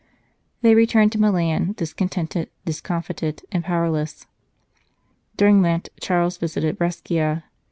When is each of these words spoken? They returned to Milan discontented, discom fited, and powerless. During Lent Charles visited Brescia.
They 0.63 0.73
returned 0.73 1.11
to 1.11 1.19
Milan 1.19 1.73
discontented, 1.77 2.49
discom 2.65 3.03
fited, 3.05 3.43
and 3.51 3.63
powerless. 3.63 4.25
During 5.37 5.61
Lent 5.61 5.89
Charles 6.01 6.37
visited 6.37 6.79
Brescia. 6.79 7.43